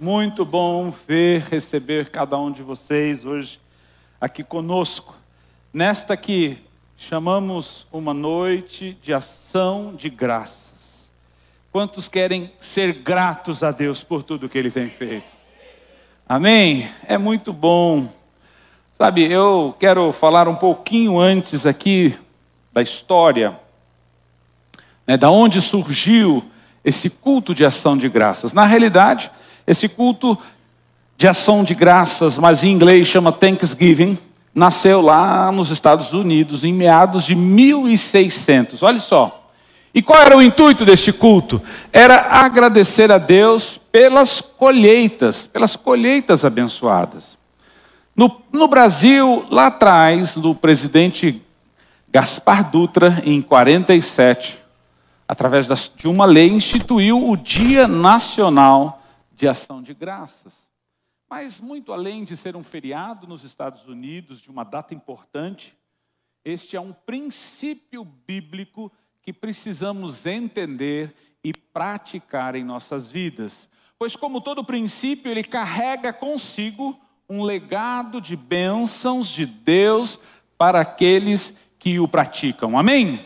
[0.00, 3.58] Muito bom ver, receber cada um de vocês hoje
[4.20, 5.12] aqui conosco,
[5.72, 6.58] nesta que
[6.96, 11.10] chamamos uma noite de ação de graças.
[11.72, 15.26] Quantos querem ser gratos a Deus por tudo que Ele tem feito?
[16.28, 16.88] Amém?
[17.04, 18.08] É muito bom.
[18.92, 22.16] Sabe, eu quero falar um pouquinho antes aqui
[22.72, 23.58] da história,
[25.04, 26.48] né, da onde surgiu
[26.84, 28.52] esse culto de ação de graças.
[28.52, 29.28] Na realidade,
[29.68, 30.36] esse culto
[31.18, 34.16] de ação de graças, mas em inglês chama Thanksgiving,
[34.54, 38.82] nasceu lá nos Estados Unidos em meados de 1600.
[38.82, 39.46] Olha só.
[39.92, 41.60] E qual era o intuito deste culto?
[41.92, 47.36] Era agradecer a Deus pelas colheitas, pelas colheitas abençoadas.
[48.16, 51.42] No, no Brasil, lá atrás, do presidente
[52.10, 54.62] Gaspar Dutra, em 47,
[55.26, 55.66] através
[55.96, 58.97] de uma lei, instituiu o Dia Nacional
[59.38, 60.68] de Ação de Graças.
[61.30, 65.76] Mas, muito além de ser um feriado nos Estados Unidos, de uma data importante,
[66.44, 68.90] este é um princípio bíblico
[69.22, 71.14] que precisamos entender
[71.44, 73.70] e praticar em nossas vidas.
[73.96, 80.18] Pois, como todo princípio, ele carrega consigo um legado de bênçãos de Deus
[80.56, 82.76] para aqueles que o praticam.
[82.76, 83.24] Amém?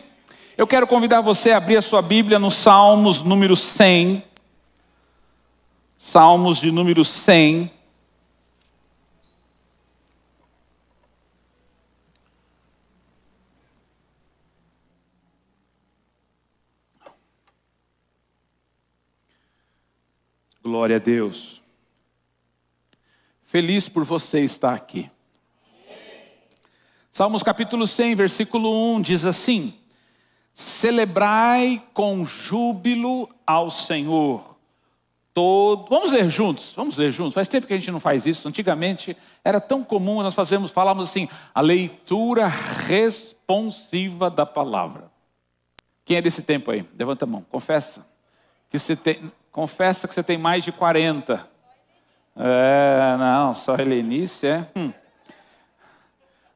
[0.55, 4.32] Eu quero convidar você a abrir a sua Bíblia no Salmos número 100.
[6.05, 7.71] Salmos de número 100.
[20.61, 21.63] Glória a Deus.
[23.45, 25.09] Feliz por você estar aqui.
[27.09, 29.73] Salmos capítulo 100, versículo 1 diz assim:
[30.53, 34.52] Celebrai com júbilo ao Senhor.
[35.33, 35.87] Todo...
[35.89, 37.33] Vamos ler juntos, vamos ler juntos.
[37.33, 38.47] Faz tempo que a gente não faz isso.
[38.47, 45.11] Antigamente era tão comum, nós fazemos, falamos assim, a leitura responsiva da palavra.
[46.05, 46.85] Quem é desse tempo aí?
[46.97, 48.05] Levanta a mão, confessa.
[48.69, 51.47] Que você tem, confessa que você tem mais de 40.
[52.35, 54.67] É, não, só Helenice é.
[54.75, 54.91] Hum.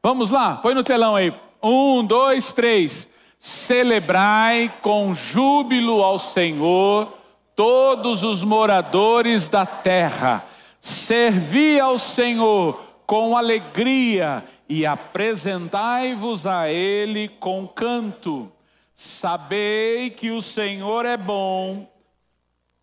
[0.03, 1.33] Vamos lá, põe no telão aí.
[1.61, 3.09] Um, dois, três.
[3.39, 7.16] Celebrai com júbilo ao Senhor
[7.57, 10.45] todos os moradores da terra.
[10.79, 18.49] Servi ao Senhor com alegria e apresentai-vos a Ele com canto.
[18.93, 21.85] Sabei que o Senhor é bom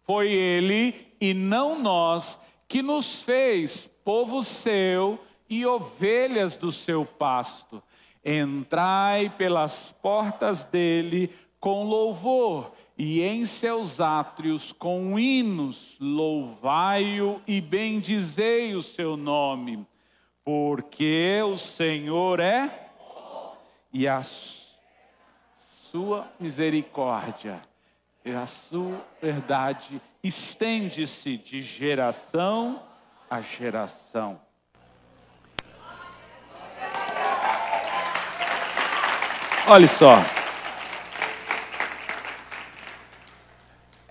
[0.05, 5.19] foi ele e não nós que nos fez povo seu
[5.49, 7.83] e ovelhas do seu pasto.
[8.25, 18.75] Entrai pelas portas dele com louvor e em seus átrios com hinos, louvai-o e bendizei
[18.75, 19.85] o seu nome,
[20.45, 22.91] porque o Senhor é
[23.93, 27.61] e a sua misericórdia
[28.25, 32.83] e a sua verdade estende-se de geração
[33.29, 34.41] a geração.
[39.67, 40.44] Olha só.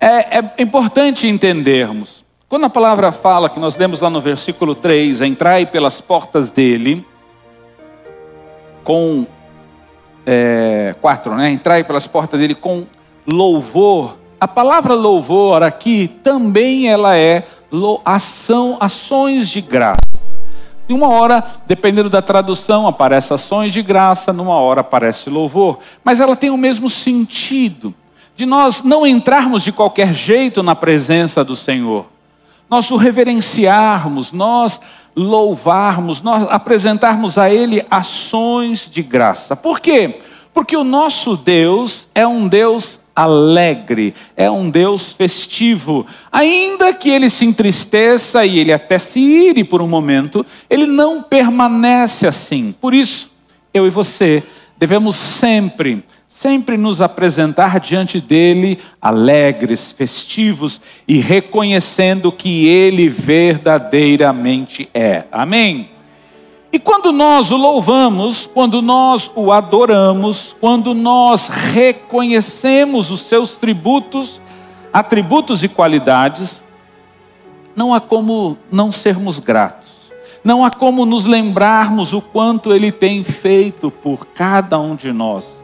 [0.03, 2.25] É, é, importante entendermos.
[2.49, 7.05] Quando a palavra fala, que nós lemos lá no versículo 3, entrai pelas portas dele,
[8.83, 9.25] com.
[10.25, 11.51] É, 4, né?
[11.51, 12.85] Entrai pelas portas dele com
[13.25, 17.45] louvor, a palavra louvor aqui também ela é
[18.03, 20.37] ação, ações de graças.
[20.89, 26.19] Em uma hora, dependendo da tradução, aparece ações de graça, numa hora aparece louvor, mas
[26.19, 27.95] ela tem o mesmo sentido
[28.35, 32.07] de nós não entrarmos de qualquer jeito na presença do Senhor.
[32.69, 34.79] Nós o reverenciarmos, nós
[35.15, 39.55] louvarmos, nós apresentarmos a ele ações de graça.
[39.55, 40.19] Por quê?
[40.53, 46.05] Porque o nosso Deus é um Deus alegre, é um Deus festivo.
[46.31, 51.21] Ainda que ele se entristeça e ele até se ire por um momento, ele não
[51.21, 52.73] permanece assim.
[52.79, 53.29] Por isso,
[53.73, 54.43] eu e você
[54.77, 65.25] devemos sempre, sempre nos apresentar diante dele alegres, festivos e reconhecendo que ele verdadeiramente é.
[65.31, 65.91] Amém?
[66.71, 74.41] E quando nós o louvamos, quando nós o adoramos, quando nós reconhecemos os seus tributos,
[74.91, 76.63] atributos e qualidades,
[77.75, 80.11] não há como não sermos gratos.
[80.43, 85.62] Não há como nos lembrarmos o quanto ele tem feito por cada um de nós.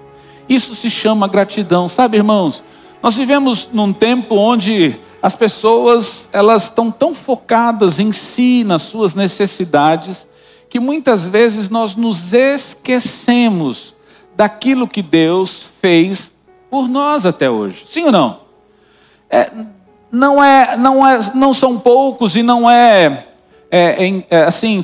[0.49, 1.87] Isso se chama gratidão.
[1.87, 2.63] Sabe, irmãos,
[3.03, 9.13] nós vivemos num tempo onde as pessoas elas estão tão focadas em si, nas suas
[9.13, 10.27] necessidades,
[10.69, 13.95] que muitas vezes nós nos esquecemos
[14.35, 16.31] daquilo que Deus fez
[16.69, 17.83] por nós até hoje.
[17.87, 18.39] Sim ou não?
[19.29, 19.51] É,
[20.11, 23.27] não é, não é, não são poucos e não é,
[23.69, 24.83] é, é assim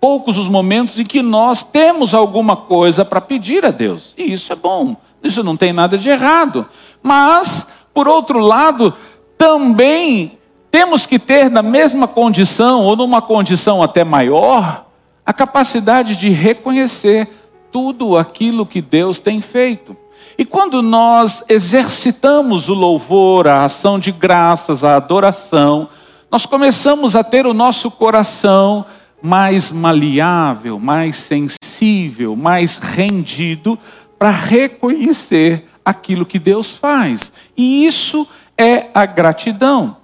[0.00, 4.14] poucos os momentos em que nós temos alguma coisa para pedir a Deus.
[4.16, 4.96] E isso é bom.
[5.22, 6.66] Isso não tem nada de errado.
[7.02, 8.94] Mas, por outro lado,
[9.36, 10.38] também
[10.70, 14.86] temos que ter na mesma condição, ou numa condição até maior,
[15.24, 17.28] a capacidade de reconhecer
[17.72, 19.96] tudo aquilo que Deus tem feito.
[20.38, 25.88] E quando nós exercitamos o louvor, a ação de graças, a adoração,
[26.30, 28.84] nós começamos a ter o nosso coração
[29.22, 33.78] mais maleável, mais sensível, mais rendido
[34.18, 37.32] para reconhecer aquilo que Deus faz.
[37.56, 38.26] E isso
[38.56, 39.96] é a gratidão.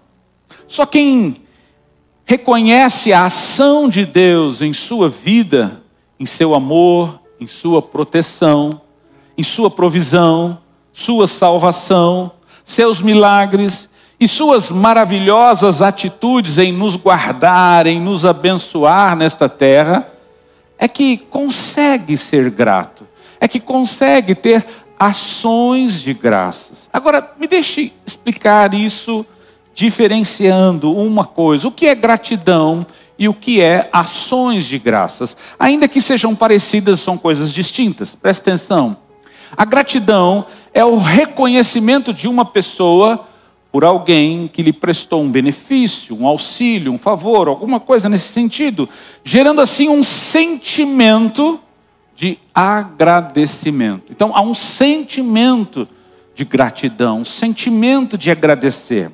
[0.67, 1.37] Só quem
[2.25, 5.83] reconhece a ação de Deus em sua vida,
[6.19, 8.81] em seu amor, em sua proteção,
[9.37, 10.59] em sua provisão,
[10.93, 12.33] sua salvação,
[12.65, 13.89] seus milagres
[14.23, 20.07] e suas maravilhosas atitudes em nos guardar, em nos abençoar nesta terra,
[20.79, 23.05] é que consegue ser grato,
[23.41, 24.65] é que consegue ter
[24.97, 26.89] ações de graças.
[26.93, 29.27] Agora, me deixe explicar isso
[29.75, 32.87] diferenciando uma coisa: o que é gratidão
[33.19, 35.37] e o que é ações de graças.
[35.59, 38.15] Ainda que sejam parecidas, são coisas distintas.
[38.15, 38.97] Presta atenção.
[39.57, 43.27] A gratidão é o reconhecimento de uma pessoa
[43.73, 48.87] por alguém que lhe prestou um benefício, um auxílio, um favor, alguma coisa nesse sentido,
[49.25, 51.59] gerando assim um sentimento
[52.15, 54.13] de agradecimento.
[54.13, 55.89] Então há um sentimento
[56.35, 59.11] de gratidão, um sentimento de agradecer.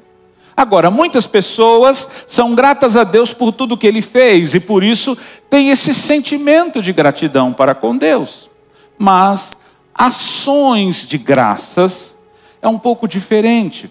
[0.57, 5.17] Agora, muitas pessoas são gratas a Deus por tudo que ele fez e por isso
[5.49, 8.51] tem esse sentimento de gratidão para com Deus.
[8.99, 9.57] Mas
[9.95, 12.17] ações de graças
[12.61, 13.89] é um pouco diferente,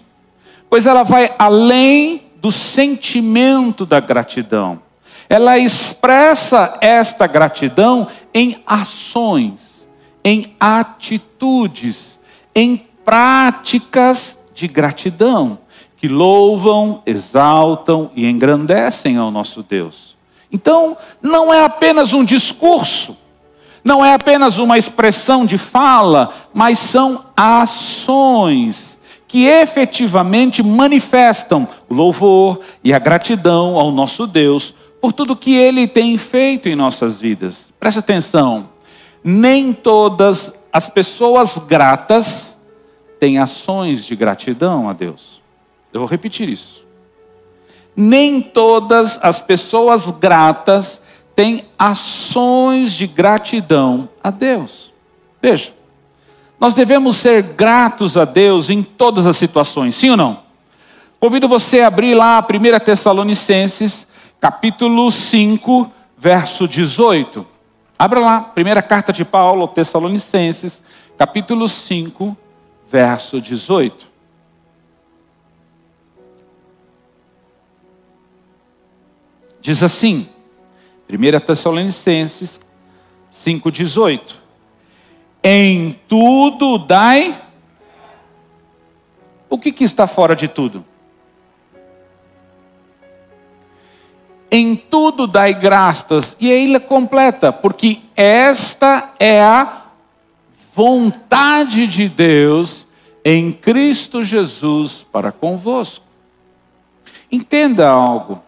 [0.68, 4.80] pois ela vai além do sentimento da gratidão.
[5.28, 9.88] Ela expressa esta gratidão em ações,
[10.24, 12.18] em atitudes,
[12.54, 15.58] em práticas de gratidão
[15.98, 20.16] que louvam, exaltam e engrandecem ao nosso Deus.
[20.50, 23.16] Então, não é apenas um discurso,
[23.84, 28.87] não é apenas uma expressão de fala, mas são ações
[29.28, 35.86] que efetivamente manifestam o louvor e a gratidão ao nosso Deus por tudo que ele
[35.86, 37.72] tem feito em nossas vidas.
[37.78, 38.70] Preste atenção,
[39.22, 42.56] nem todas as pessoas gratas
[43.20, 45.42] têm ações de gratidão a Deus.
[45.92, 46.86] Eu vou repetir isso.
[47.94, 51.00] Nem todas as pessoas gratas
[51.34, 54.92] têm ações de gratidão a Deus.
[55.42, 55.74] Veja,
[56.60, 60.42] nós devemos ser gratos a Deus em todas as situações, sim ou não?
[61.20, 64.06] Convido você a abrir lá a 1 Tessalonicenses,
[64.40, 67.46] capítulo 5, verso 18.
[67.98, 70.82] Abra lá, primeira carta de Paulo aos Tessalonicenses,
[71.16, 72.36] capítulo 5,
[72.90, 74.08] verso 18.
[79.60, 80.28] Diz assim,
[81.10, 82.60] 1 Tessalonicenses
[83.30, 84.34] 5,18:
[85.50, 87.34] Em tudo dai.
[89.48, 90.84] O que, que está fora de tudo?
[94.50, 99.84] Em tudo dai graças, e aí ele completa, porque esta é a
[100.74, 102.86] vontade de Deus
[103.24, 106.04] em Cristo Jesus para convosco.
[107.32, 108.42] Entenda algo.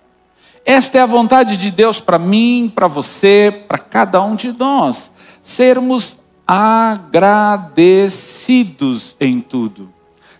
[0.66, 5.10] Esta é a vontade de Deus para mim, para você, para cada um de nós.
[5.42, 6.19] Sermos
[6.52, 9.88] agradecidos em tudo.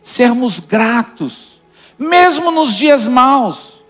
[0.02, 1.62] Sermos gratos,
[1.97, 3.81] mesmo nos dias maus,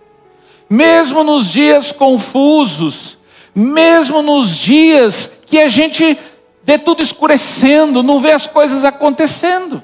[0.69, 3.17] mesmo nos dias confusos,
[3.55, 6.19] mesmo nos dias que a gente
[6.63, 9.83] vê tudo escurecendo, não vê as coisas acontecendo.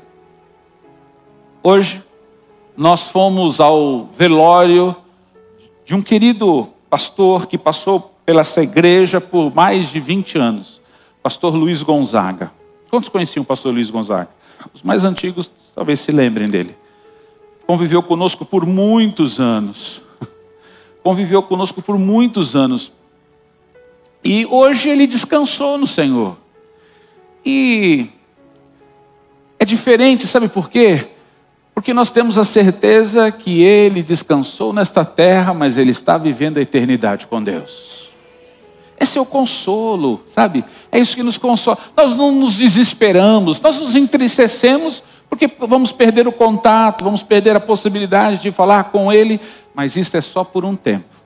[1.62, 2.05] Hoje,
[2.76, 4.95] nós fomos ao velório
[5.87, 10.83] de um querido pastor que passou pela essa igreja por mais de 20 anos,
[11.26, 12.52] pastor Luiz Gonzaga.
[12.88, 14.28] Quantos conheciam o pastor Luiz Gonzaga?
[14.73, 16.76] Os mais antigos talvez se lembrem dele.
[17.66, 20.00] Conviveu conosco por muitos anos.
[21.02, 22.92] Conviveu conosco por muitos anos.
[24.25, 26.37] E hoje ele descansou no Senhor.
[27.45, 28.09] E
[29.59, 31.09] é diferente, sabe por quê?
[31.75, 36.62] Porque nós temos a certeza que ele descansou nesta terra, mas ele está vivendo a
[36.62, 38.06] eternidade com Deus.
[38.99, 40.65] Esse é o consolo, sabe?
[40.91, 41.79] É isso que nos consola.
[41.97, 47.61] Nós não nos desesperamos, nós nos entristecemos porque vamos perder o contato, vamos perder a
[47.61, 49.41] possibilidade de falar com Ele,
[49.75, 51.17] mas isso é só por um tempo.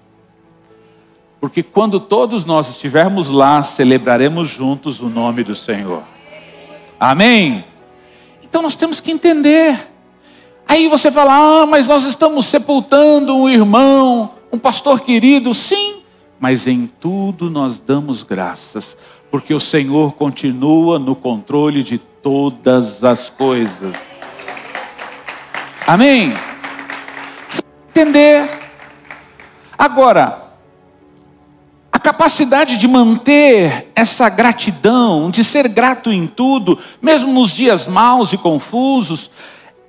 [1.40, 6.02] Porque quando todos nós estivermos lá, celebraremos juntos o nome do Senhor.
[6.98, 7.64] Amém?
[8.42, 9.88] Então nós temos que entender.
[10.68, 15.54] Aí você fala, ah, mas nós estamos sepultando um irmão, um pastor querido.
[15.54, 15.99] Sim,
[16.40, 18.96] mas em tudo nós damos graças,
[19.30, 24.18] porque o Senhor continua no controle de todas as coisas.
[25.86, 26.32] Amém?
[27.90, 28.48] Entender.
[29.76, 30.50] Agora,
[31.92, 38.32] a capacidade de manter essa gratidão, de ser grato em tudo, mesmo nos dias maus
[38.32, 39.30] e confusos,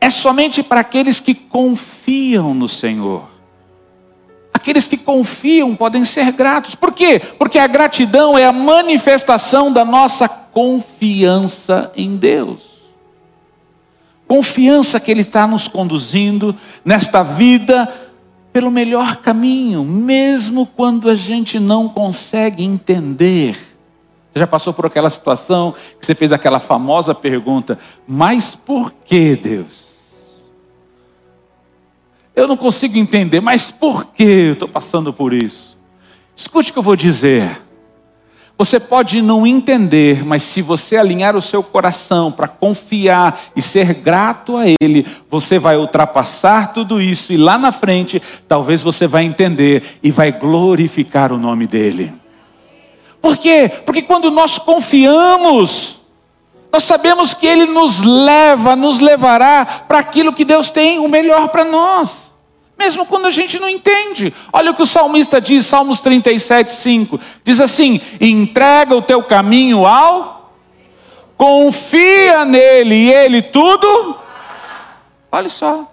[0.02, 3.31] é somente para aqueles que confiam no Senhor.
[4.62, 6.76] Aqueles que confiam podem ser gratos.
[6.76, 7.20] Por quê?
[7.40, 12.70] Porque a gratidão é a manifestação da nossa confiança em Deus.
[14.28, 17.92] Confiança que Ele está nos conduzindo nesta vida
[18.54, 23.58] pelo melhor caminho, mesmo quando a gente não consegue entender.
[24.32, 29.36] Você já passou por aquela situação que você fez aquela famosa pergunta: mas por que
[29.36, 29.91] Deus?
[32.36, 35.78] Eu não consigo entender, mas por que eu estou passando por isso?
[36.36, 37.62] Escute o que eu vou dizer.
[38.58, 43.94] Você pode não entender, mas se você alinhar o seu coração para confiar e ser
[43.96, 49.24] grato a Ele, você vai ultrapassar tudo isso e lá na frente, talvez você vai
[49.24, 52.14] entender e vai glorificar o nome dEle.
[53.20, 53.72] Por quê?
[53.86, 56.01] Porque quando nós confiamos,
[56.72, 61.50] nós sabemos que Ele nos leva, nos levará para aquilo que Deus tem o melhor
[61.50, 62.34] para nós.
[62.80, 64.34] Mesmo quando a gente não entende.
[64.52, 67.20] Olha o que o salmista diz, Salmos 37, 5.
[67.44, 70.56] Diz assim: entrega o teu caminho ao,
[71.38, 74.16] confia nele e ele tudo.
[75.32, 75.92] Olha só.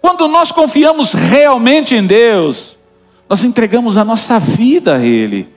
[0.00, 2.78] Quando nós confiamos realmente em Deus,
[3.28, 5.48] nós entregamos a nossa vida a Ele,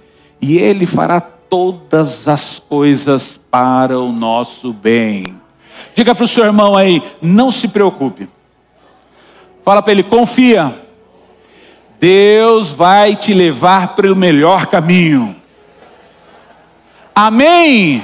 [0.42, 1.22] e Ele fará
[1.52, 5.36] todas as coisas para o nosso bem.
[5.94, 8.30] Diga para o seu irmão aí, não se preocupe.
[9.62, 10.74] Fala para ele, confia.
[12.00, 15.36] Deus vai te levar para o melhor caminho.
[17.14, 18.02] Amém.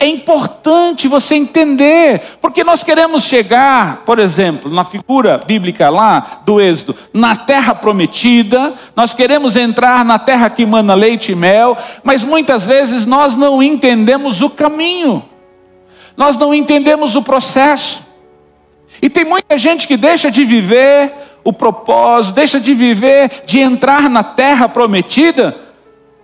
[0.00, 6.60] É importante você entender, porque nós queremos chegar, por exemplo, na figura bíblica lá do
[6.60, 12.22] Êxodo, na terra prometida, nós queremos entrar na terra que mana leite e mel, mas
[12.22, 15.24] muitas vezes nós não entendemos o caminho,
[16.16, 18.06] nós não entendemos o processo.
[19.02, 21.12] E tem muita gente que deixa de viver
[21.42, 25.56] o propósito, deixa de viver, de entrar na terra prometida,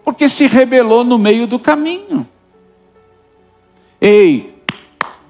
[0.04, 2.28] porque se rebelou no meio do caminho.
[4.06, 4.62] Ei,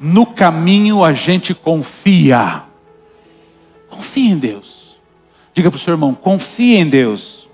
[0.00, 2.64] no caminho a gente confia.
[3.88, 4.98] Confia em Deus.
[5.54, 7.48] Diga para o seu irmão: confia em Deus.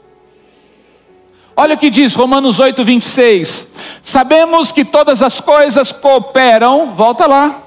[1.54, 3.68] Olha o que diz Romanos 8, 26.
[4.02, 7.64] Sabemos que todas as coisas cooperam, volta lá.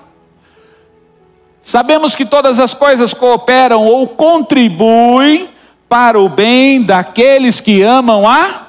[1.61, 5.51] Sabemos que todas as coisas cooperam ou contribuem
[5.87, 8.62] para o bem daqueles que amam a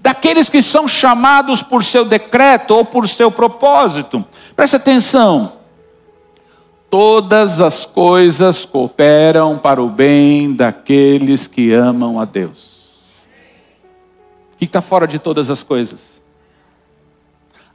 [0.00, 4.24] daqueles que são chamados por seu decreto ou por seu propósito.
[4.56, 5.52] Preste atenção.
[6.88, 12.80] Todas as coisas cooperam para o bem daqueles que amam a Deus.
[14.54, 16.20] O que está fora de todas as coisas?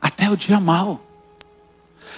[0.01, 0.99] Até o dia mal,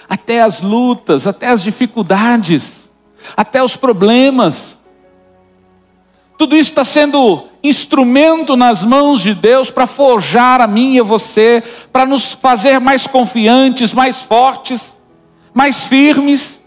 [0.08, 2.90] até as lutas, até as dificuldades,
[3.36, 4.76] até os problemas.
[6.36, 11.02] Tudo isso está sendo instrumento nas mãos de Deus para forjar a mim e a
[11.02, 11.62] você,
[11.92, 14.98] para nos fazer mais confiantes, mais fortes,
[15.52, 16.62] mais firmes.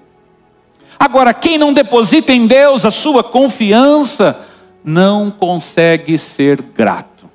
[0.99, 4.39] Agora, quem não deposita em Deus a sua confiança,
[4.83, 7.29] não consegue ser grato,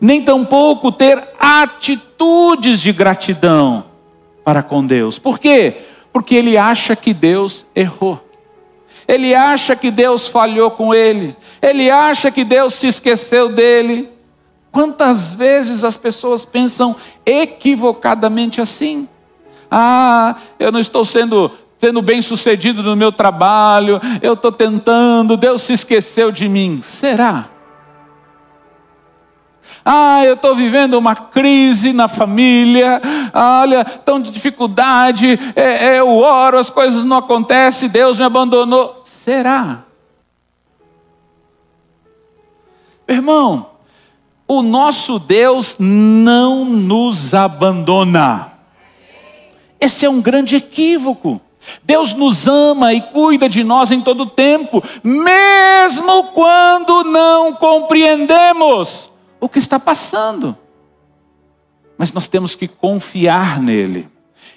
[0.00, 3.84] nem tampouco ter atitudes de gratidão
[4.44, 5.18] para com Deus.
[5.18, 5.82] Por quê?
[6.12, 8.27] Porque ele acha que Deus errou.
[9.08, 11.34] Ele acha que Deus falhou com ele.
[11.62, 14.10] Ele acha que Deus se esqueceu dele.
[14.70, 19.08] Quantas vezes as pessoas pensam equivocadamente assim?
[19.70, 25.62] Ah, eu não estou sendo sendo bem sucedido no meu trabalho, eu estou tentando, Deus
[25.62, 26.80] se esqueceu de mim.
[26.82, 27.48] Será?
[29.84, 33.00] Ah, eu estou vivendo uma crise na família.
[33.32, 35.38] Olha, tão de dificuldade.
[35.56, 37.88] É, é, eu oro, as coisas não acontecem.
[37.88, 39.02] Deus me abandonou.
[39.04, 39.84] Será?
[43.06, 43.66] Irmão,
[44.46, 48.52] o nosso Deus não nos abandona.
[49.80, 51.40] Esse é um grande equívoco.
[51.82, 59.48] Deus nos ama e cuida de nós em todo tempo, mesmo quando não compreendemos o
[59.48, 60.56] que está passando.
[61.96, 64.08] Mas nós temos que confiar nele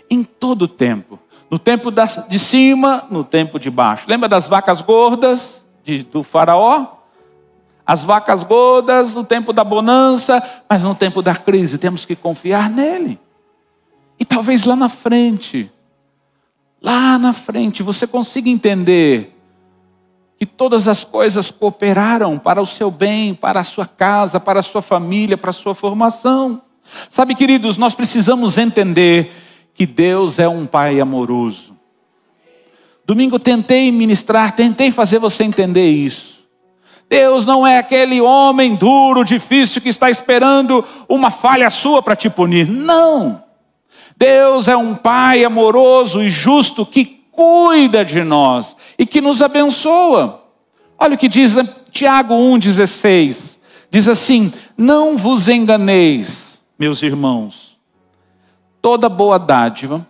[0.10, 1.20] em todo tempo.
[1.50, 1.92] No tempo
[2.30, 4.06] de cima, no tempo de baixo.
[4.08, 6.98] Lembra das vacas gordas de, do faraó?
[7.86, 12.70] As vacas gordas no tempo da bonança, mas no tempo da crise temos que confiar
[12.70, 13.20] nele.
[14.18, 15.70] E talvez lá na frente,
[16.82, 19.41] lá na frente, você consiga entender
[20.42, 24.64] que todas as coisas cooperaram para o seu bem, para a sua casa, para a
[24.64, 26.64] sua família, para a sua formação.
[27.12, 29.32] Sabe, queridos, nós precisamos entender
[29.72, 31.78] que Deus é um Pai amoroso.
[33.06, 36.44] Domingo tentei ministrar, tentei fazer você entender isso.
[37.08, 42.32] Deus não é aquele homem duro, difícil que está esperando uma falha sua para te
[42.32, 42.68] punir.
[42.68, 43.44] Não.
[44.18, 50.44] Deus é um Pai amoroso e justo que cuida de nós e que nos abençoa.
[50.98, 51.56] Olha o que diz
[51.92, 53.58] Tiago 1,16:
[53.90, 57.78] diz assim: Não vos enganeis, meus irmãos,
[58.82, 60.06] toda boa dádiva,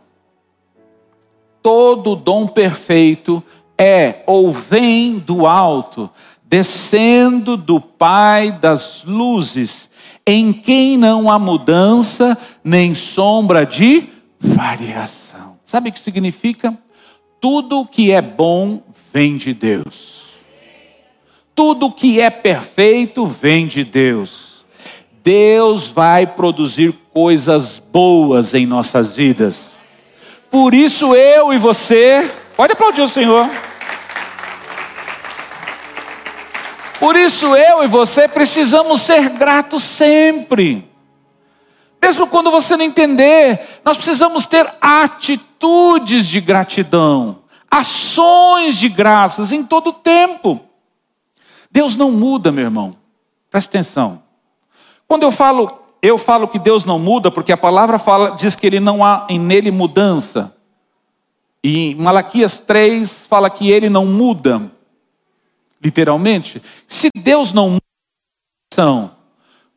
[1.61, 3.43] todo dom perfeito
[3.77, 6.09] é ou vem do alto,
[6.43, 9.89] descendo do Pai das luzes,
[10.25, 14.07] em quem não há mudança nem sombra de
[14.39, 15.57] variação.
[15.65, 16.77] Sabe o que significa?
[17.41, 20.35] Tudo que é bom vem de Deus.
[21.55, 24.63] Tudo que é perfeito vem de Deus.
[25.23, 29.75] Deus vai produzir coisas boas em nossas vidas.
[30.51, 33.49] Por isso eu e você, pode aplaudir o Senhor.
[36.99, 40.90] Por isso eu e você precisamos ser gratos sempre.
[42.01, 49.63] Mesmo quando você não entender, nós precisamos ter atitudes de gratidão, ações de graças em
[49.63, 50.59] todo o tempo.
[51.69, 52.95] Deus não muda, meu irmão.
[53.49, 54.23] Presta atenção.
[55.07, 58.65] Quando eu falo, eu falo que Deus não muda, porque a palavra fala, diz que
[58.65, 60.55] ele não há em nele mudança.
[61.63, 64.71] E Malaquias 3 fala que ele não muda,
[65.83, 66.61] literalmente.
[66.87, 69.11] Se Deus não muda,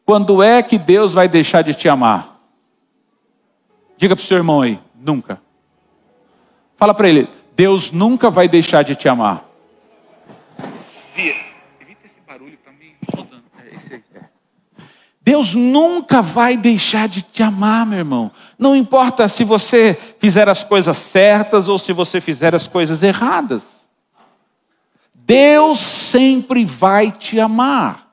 [0.04, 2.38] quando é que Deus vai deixar de te amar?
[3.96, 5.40] Diga para o seu irmão aí, nunca.
[6.76, 9.44] Fala para ele, Deus nunca vai deixar de te amar.
[11.80, 13.44] Evita esse barulho para mim rodando.
[13.64, 14.02] É esse aí.
[14.14, 14.20] É.
[15.22, 18.30] Deus nunca vai deixar de te amar, meu irmão.
[18.58, 23.88] Não importa se você fizer as coisas certas ou se você fizer as coisas erradas.
[25.14, 28.03] Deus sempre vai te amar.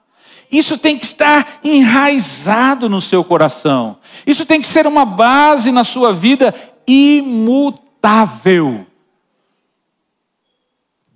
[0.51, 3.97] Isso tem que estar enraizado no seu coração.
[4.27, 6.53] Isso tem que ser uma base na sua vida
[6.85, 8.85] imutável.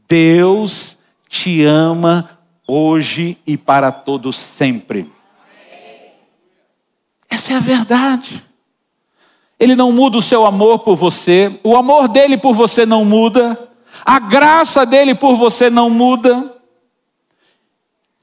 [0.08, 2.30] Deus te ama
[2.66, 5.12] hoje e para todo sempre.
[7.30, 8.46] Essa é a verdade.
[9.60, 13.70] Ele não muda o seu amor por você, o amor dele por você não muda,
[14.06, 16.55] a graça dele por você não muda.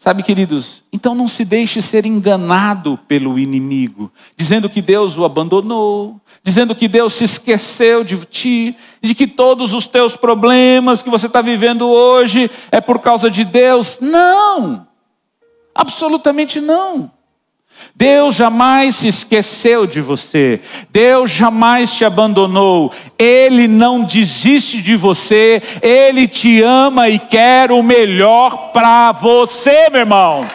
[0.02, 6.20] Sabe, queridos, então não se deixe ser enganado pelo inimigo, dizendo que Deus o abandonou,
[6.42, 11.28] dizendo que Deus se esqueceu de ti, de que todos os teus problemas que você
[11.28, 13.98] está vivendo hoje é por causa de Deus.
[14.00, 14.88] Não,
[15.72, 17.08] absolutamente não.
[17.94, 25.62] Deus jamais se esqueceu de você, Deus jamais te abandonou, Ele não desiste de você,
[25.82, 30.48] Ele te ama e quer o melhor para você, meu irmão.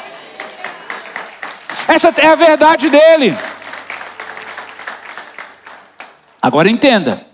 [1.87, 3.37] Essa é a verdade dele.
[6.41, 7.25] Agora entenda: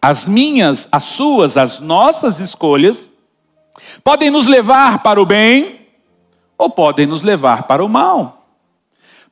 [0.00, 3.10] as minhas, as suas, as nossas escolhas
[4.02, 5.86] podem nos levar para o bem
[6.56, 8.35] ou podem nos levar para o mal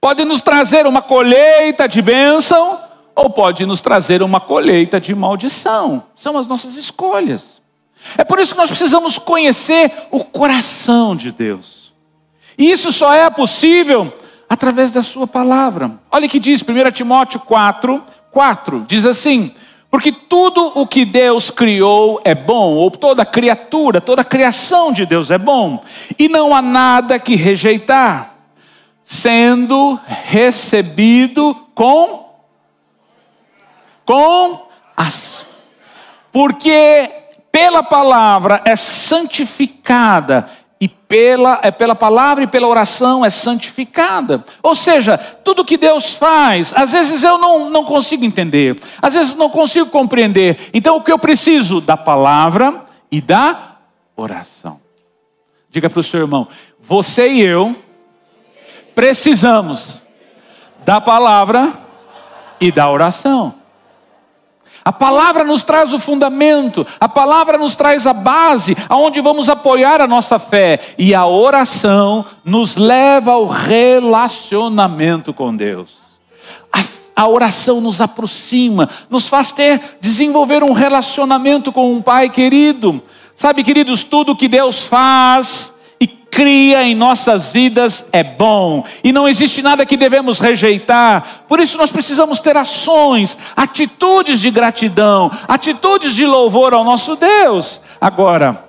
[0.05, 2.79] pode nos trazer uma colheita de bênção
[3.17, 6.03] ou pode nos trazer uma colheita de maldição.
[6.15, 7.63] São as nossas escolhas.
[8.19, 11.91] É por isso que nós precisamos conhecer o coração de Deus.
[12.59, 14.13] E isso só é possível
[14.47, 15.93] através da Sua palavra.
[16.13, 19.55] Olha o que diz 1 Timóteo 4, 4: diz assim:
[19.91, 25.31] Porque tudo o que Deus criou é bom, ou toda criatura, toda criação de Deus
[25.31, 25.83] é bom,
[26.19, 28.34] e não há nada que rejeitar
[29.05, 32.25] sendo recebido com
[34.05, 35.47] com as
[36.33, 37.11] porque
[37.53, 40.49] pela palavra é santificada
[40.81, 44.45] e pela, é pela palavra e pela oração é santificada.
[44.61, 49.37] Ou seja, tudo que Deus faz, às vezes eu não, não consigo entender, às vezes
[49.37, 50.59] não consigo compreender.
[50.75, 51.81] Então o que eu preciso?
[51.81, 53.77] Da palavra e da
[54.17, 54.81] oração.
[55.71, 56.49] Diga para o seu irmão:
[56.81, 57.77] você e eu
[58.95, 60.03] precisamos
[60.85, 61.73] da palavra
[62.61, 63.55] e da oração.
[64.85, 70.03] A palavra nos traz o fundamento, a palavra nos traz a base, aonde vamos apoiar
[70.03, 76.21] a nossa fé, e a oração nos leva ao relacionamento com Deus.
[76.71, 76.85] A,
[77.17, 83.03] a oração nos aproxima, nos faz ter, desenvolver um relacionamento com um Pai querido.
[83.35, 85.73] Sabe, queridos, tudo que Deus faz,
[86.35, 91.45] cria em nossas vidas é bom e não existe nada que devemos rejeitar.
[91.47, 97.81] Por isso nós precisamos ter ações, atitudes de gratidão, atitudes de louvor ao nosso Deus.
[98.01, 98.65] Agora,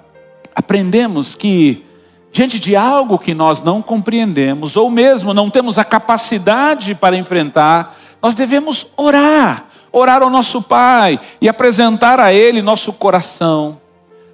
[0.55, 1.83] aprendemos que
[2.31, 7.95] diante de algo que nós não compreendemos ou mesmo não temos a capacidade para enfrentar,
[8.21, 13.81] nós devemos orar, orar ao nosso Pai e apresentar a ele nosso coração,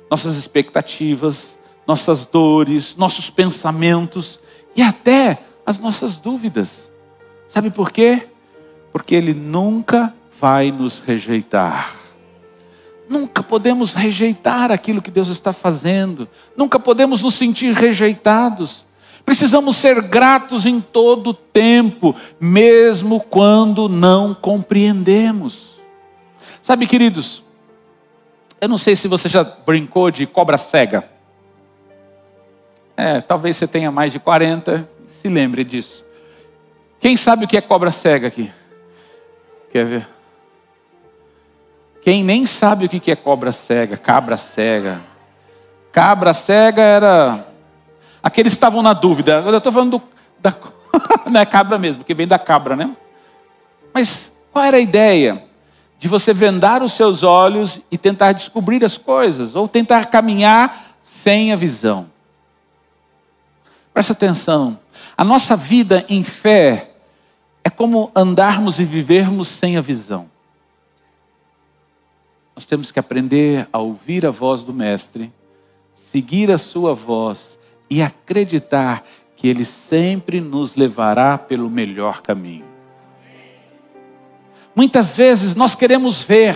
[0.10, 1.58] nossas expectativas,
[1.91, 4.39] nossas dores, nossos pensamentos
[4.73, 6.89] e até as nossas dúvidas.
[7.49, 8.30] Sabe por quê?
[8.93, 11.93] Porque Ele nunca vai nos rejeitar.
[13.10, 18.86] Nunca podemos rejeitar aquilo que Deus está fazendo, nunca podemos nos sentir rejeitados.
[19.25, 25.82] Precisamos ser gratos em todo tempo, mesmo quando não compreendemos.
[26.62, 27.43] Sabe, queridos,
[28.62, 31.12] eu não sei se você já brincou de cobra cega.
[33.02, 36.06] É, talvez você tenha mais de 40, se lembre disso.
[37.00, 38.52] Quem sabe o que é cobra cega aqui?
[39.72, 40.08] Quer ver?
[42.04, 45.02] Quem nem sabe o que é cobra cega, cabra cega.
[45.92, 47.48] Cabra cega era.
[48.22, 49.44] Aqueles que estavam na dúvida.
[49.48, 50.04] Eu estou falando do,
[50.40, 50.54] da.
[51.26, 52.96] Não é cabra mesmo, que vem da cabra, né?
[53.92, 55.44] Mas qual era a ideia?
[55.98, 61.52] De você vendar os seus olhos e tentar descobrir as coisas, ou tentar caminhar sem
[61.52, 62.11] a visão.
[63.93, 64.80] Presta atenção.
[65.17, 66.91] A nossa vida em fé
[67.63, 70.30] é como andarmos e vivermos sem a visão.
[72.56, 75.32] Nós temos que aprender a ouvir a voz do Mestre,
[75.93, 77.58] seguir a sua voz
[77.89, 79.04] e acreditar
[79.36, 82.65] que Ele sempre nos levará pelo melhor caminho.
[84.75, 86.56] Muitas vezes nós queremos ver,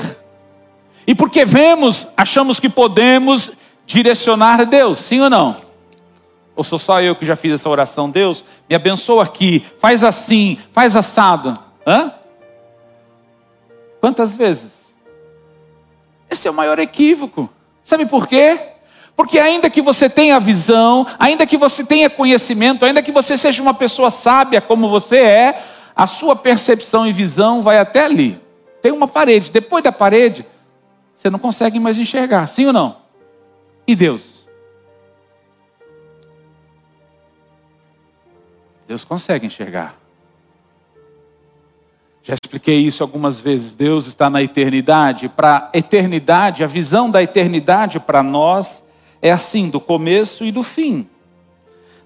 [1.06, 3.52] e porque vemos, achamos que podemos
[3.86, 5.65] direcionar Deus, sim ou não?
[6.56, 8.10] Ou sou só eu que já fiz essa oração?
[8.10, 11.54] Deus, me abençoa aqui, faz assim, faz assado.
[11.86, 12.14] Hã?
[14.00, 14.96] Quantas vezes?
[16.30, 17.50] Esse é o maior equívoco.
[17.84, 18.60] Sabe por quê?
[19.16, 23.62] Porque ainda que você tenha visão, ainda que você tenha conhecimento, ainda que você seja
[23.62, 25.64] uma pessoa sábia como você é,
[25.96, 28.40] a sua percepção e visão vai até ali.
[28.82, 29.52] Tem uma parede.
[29.52, 30.46] Depois da parede,
[31.16, 32.48] você não consegue mais enxergar.
[32.48, 32.98] Sim ou não?
[33.88, 34.45] E Deus?
[38.88, 39.96] Deus consegue enxergar.
[42.22, 43.76] Já expliquei isso algumas vezes.
[43.76, 45.30] Deus está na eternidade.
[45.30, 48.84] Para a eternidade, a visão da eternidade para nós
[49.22, 51.08] é assim, do começo e do fim.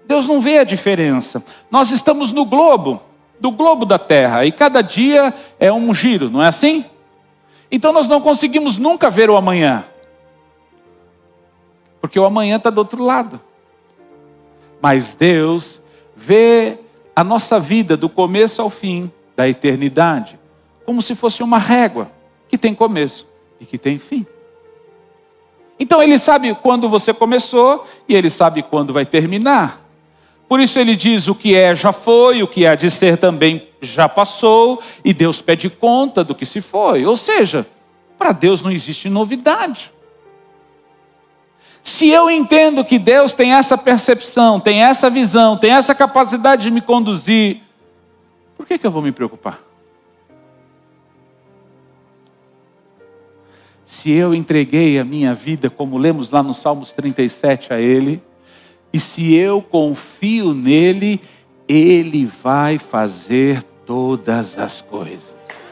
[0.05, 1.43] Deus não vê a diferença.
[1.69, 3.01] Nós estamos no globo,
[3.39, 6.83] do globo da Terra, e cada dia é um giro, não é assim?
[7.71, 9.85] Então nós não conseguimos nunca ver o amanhã.
[12.01, 13.39] Porque o amanhã está do outro lado.
[14.81, 15.81] Mas Deus
[16.19, 16.77] vê
[17.15, 20.37] a nossa vida do começo ao fim, da eternidade,
[20.85, 22.11] como se fosse uma régua
[22.49, 23.27] que tem começo
[23.59, 24.25] e que tem fim.
[25.79, 29.85] Então ele sabe quando você começou e ele sabe quando vai terminar.
[30.47, 33.69] Por isso ele diz: o que é já foi, o que há de ser também
[33.81, 37.05] já passou, e Deus pede conta do que se foi.
[37.05, 37.65] Ou seja,
[38.17, 39.93] para Deus não existe novidade.
[41.89, 46.69] Se eu entendo que Deus tem essa percepção, tem essa visão, tem essa capacidade de
[46.69, 47.63] me conduzir,
[48.55, 49.59] por que, que eu vou me preocupar?
[53.83, 58.21] Se eu entreguei a minha vida, como lemos lá no Salmos 37 a Ele,
[58.93, 61.19] e se eu confio nele,
[61.67, 65.63] Ele vai fazer todas as coisas.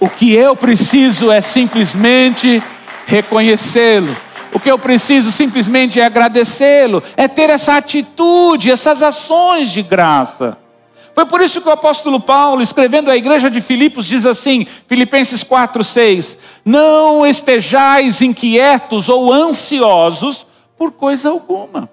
[0.00, 2.60] O que eu preciso é simplesmente
[3.06, 9.82] reconhecê-lo o que eu preciso simplesmente é agradecê-lo, é ter essa atitude, essas ações de
[9.82, 10.58] graça.
[11.14, 15.42] Foi por isso que o apóstolo Paulo, escrevendo à igreja de Filipos, diz assim, Filipenses
[15.42, 20.46] 4, 6: Não estejais inquietos ou ansiosos
[20.78, 21.90] por coisa alguma.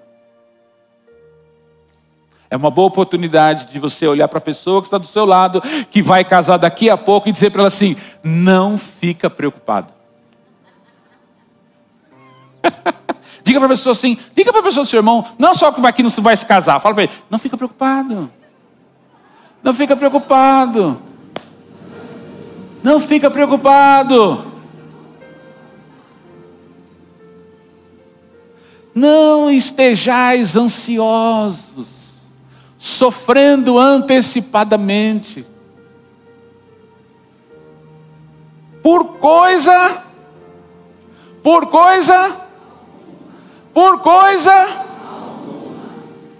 [2.50, 5.60] É uma boa oportunidade de você olhar para a pessoa que está do seu lado,
[5.90, 9.97] que vai casar daqui a pouco, e dizer para ela assim: não fica preocupado.
[13.42, 15.94] diga para a pessoa assim, diga para a pessoa, seu irmão, não só que vai
[16.02, 18.30] não vai se casar, fala para ele, não fica preocupado.
[19.62, 21.00] Não fica preocupado.
[22.82, 24.44] Não fica preocupado.
[28.94, 32.26] Não estejais ansiosos,
[32.76, 35.46] sofrendo antecipadamente,
[38.82, 40.02] por coisa,
[41.42, 42.47] por coisa,
[43.72, 44.84] por coisa,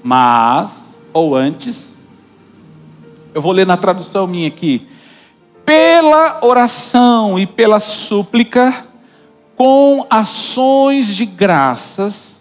[0.03, 1.95] mas, ou antes,
[3.35, 4.89] eu vou ler na tradução minha aqui.
[5.65, 8.81] Pela oração e pela súplica,
[9.55, 12.37] com ações de graças,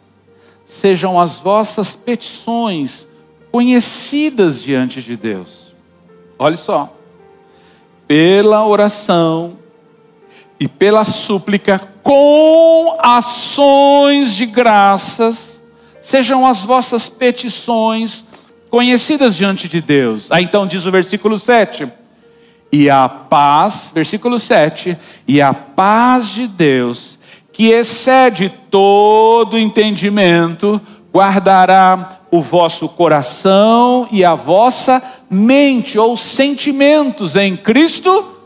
[0.66, 3.08] sejam as vossas petições
[3.52, 5.74] conhecidas diante de Deus.
[6.40, 6.94] Olha só.
[8.08, 9.58] Pela oração
[10.60, 15.62] e pela súplica, com ações de graças,
[16.02, 18.24] sejam as vossas petições
[18.70, 20.28] conhecidas diante de Deus.
[20.32, 21.92] Aí então diz o versículo 7.
[22.72, 27.18] E a paz, versículo 7, e a paz de Deus,
[27.54, 30.82] que excede todo entendimento,
[31.14, 38.37] guardará o vosso coração e a vossa mente ou sentimentos em Cristo.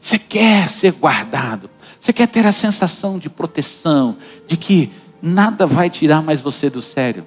[0.00, 1.68] Você quer ser guardado,
[2.00, 6.80] você quer ter a sensação de proteção, de que nada vai tirar mais você do
[6.80, 7.26] sério.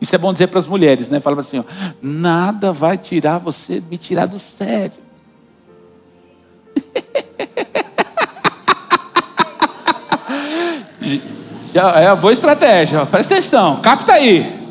[0.00, 1.20] Isso é bom dizer para as mulheres, né?
[1.20, 1.64] Fala assim: ó,
[2.02, 5.04] nada vai tirar você, me tirar do sério.
[11.74, 14.70] É uma boa estratégia, presta atenção, capta aí.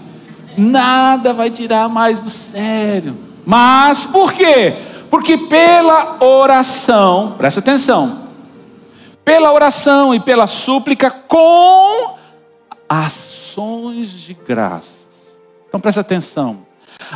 [0.57, 3.17] Nada vai tirar mais do sério.
[3.45, 4.73] Mas por quê?
[5.13, 8.29] Porque pela oração, presta atenção,
[9.23, 12.15] pela oração e pela súplica com
[12.89, 15.03] ações de graça
[15.73, 16.65] então presta atenção.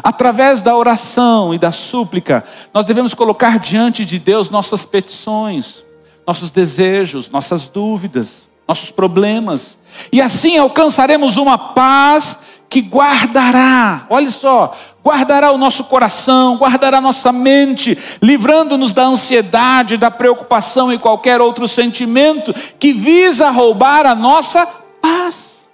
[0.04, 5.84] Através da oração e da súplica, nós devemos colocar diante de Deus nossas petições,
[6.26, 9.78] nossos desejos, nossas dúvidas, nossos problemas,
[10.12, 12.38] e assim alcançaremos uma paz
[12.70, 20.12] que guardará, olha só, guardará o nosso coração, guardará nossa mente, livrando-nos da ansiedade, da
[20.12, 24.66] preocupação e qualquer outro sentimento que visa roubar a nossa
[25.02, 25.70] paz.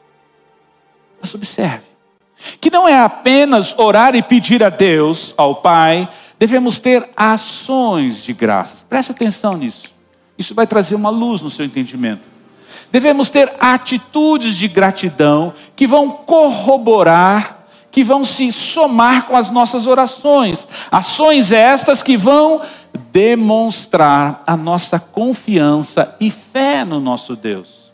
[1.20, 1.86] Mas observe,
[2.60, 8.34] que não é apenas orar e pedir a Deus, ao Pai, devemos ter ações de
[8.34, 8.84] graças.
[8.84, 9.94] Preste atenção nisso.
[10.38, 12.33] Isso vai trazer uma luz no seu entendimento.
[12.94, 19.88] Devemos ter atitudes de gratidão que vão corroborar, que vão se somar com as nossas
[19.88, 20.68] orações.
[20.92, 22.62] Ações estas que vão
[23.12, 27.92] demonstrar a nossa confiança e fé no nosso Deus.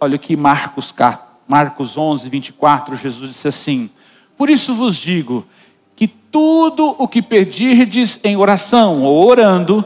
[0.00, 3.90] Olha que Marcos 4 Marcos 11, 24, Jesus disse assim:
[4.38, 5.44] Por isso vos digo
[5.96, 9.84] que tudo o que pedirdes em oração ou orando,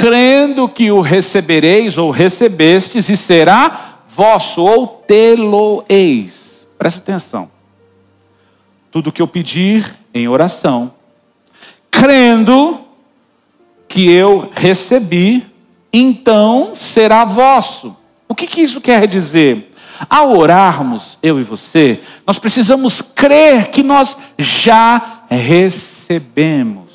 [0.00, 6.66] crendo que o recebereis ou recebestes e será vosso ou tê-lo-eis.
[6.78, 7.50] Presta atenção.
[8.90, 10.94] Tudo que eu pedir em oração,
[11.90, 12.80] crendo
[13.86, 15.46] que eu recebi,
[15.92, 17.94] então será vosso.
[18.26, 19.70] O que, que isso quer dizer?
[20.08, 26.89] Ao orarmos, eu e você, nós precisamos crer que nós já recebemos,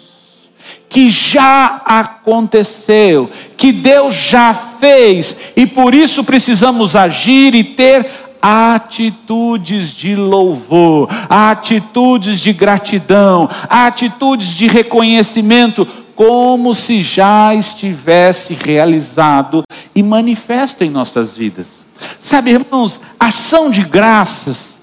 [0.95, 8.09] que já aconteceu, que Deus já fez, e por isso precisamos agir e ter
[8.41, 20.01] atitudes de louvor, atitudes de gratidão, atitudes de reconhecimento, como se já estivesse realizado e
[20.01, 21.85] manifesto em nossas vidas.
[22.21, 24.74] Sabe, irmãos, ação de graças,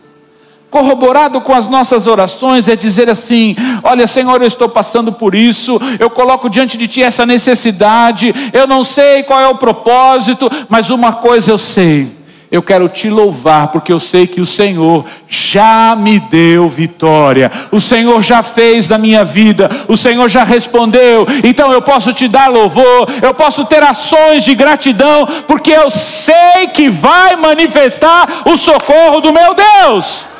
[0.73, 3.55] corroborado com as nossas orações, é dizer assim:
[3.85, 8.67] Olha, Senhor, eu estou passando por isso, eu coloco diante de Ti essa necessidade, eu
[8.67, 13.69] não sei qual é o propósito, mas uma coisa eu sei eu quero te louvar,
[13.69, 18.99] porque eu sei que o Senhor já me deu vitória, o Senhor já fez da
[18.99, 23.83] minha vida, o Senhor já respondeu, então eu posso te dar louvor, eu posso ter
[23.83, 30.32] ações de gratidão, porque eu sei que vai manifestar o socorro do meu Deus.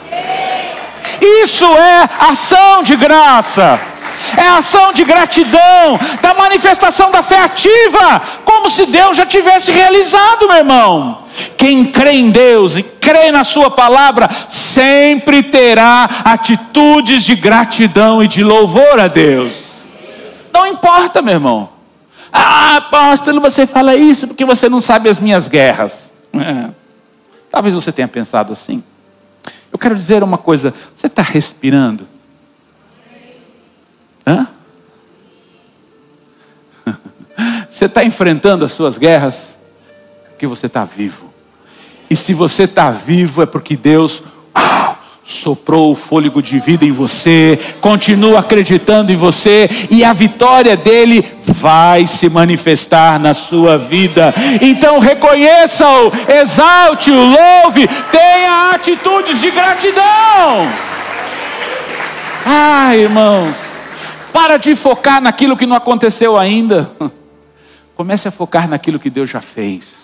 [1.21, 3.81] Isso é ação de graça.
[4.37, 10.47] É ação de gratidão, da manifestação da fé ativa, como se Deus já tivesse realizado,
[10.47, 11.19] meu irmão.
[11.57, 18.29] Quem crê em Deus e crê na Sua palavra, sempre terá atitudes de gratidão e
[18.29, 19.65] de louvor a Deus.
[20.53, 21.69] Não importa, meu irmão.
[22.33, 26.11] Ah, apóstolo, você fala isso porque você não sabe as minhas guerras.
[26.35, 26.71] É.
[27.51, 28.83] Talvez você tenha pensado assim.
[29.83, 32.07] Quero dizer uma coisa: você está respirando?
[34.25, 34.47] Hã?
[37.69, 39.57] Você está enfrentando as suas guerras
[40.29, 41.33] porque você está vivo.
[42.11, 44.23] E se você está vivo é porque Deus
[45.23, 51.23] soprou o fôlego de vida em você, continua acreditando em você e a vitória dele
[51.63, 54.35] vai se manifestar na sua vida.
[54.61, 60.67] Então reconheça-o, exalte-o, louve, tenha atitudes de gratidão.
[62.45, 63.55] Ah, irmãos,
[64.33, 66.91] para de focar naquilo que não aconteceu ainda.
[67.95, 70.03] Comece a focar naquilo que Deus já fez.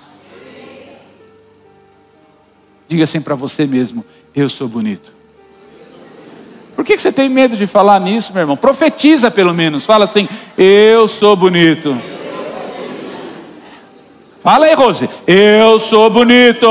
[2.87, 5.18] Diga assim para você mesmo: eu sou bonito.
[6.79, 8.57] Por que você tem medo de falar nisso, meu irmão?
[8.57, 9.85] Profetiza pelo menos.
[9.85, 12.01] Fala assim: Eu sou bonito.
[14.45, 15.11] Fala aí, Rose.
[15.27, 16.69] Eu sou bonito.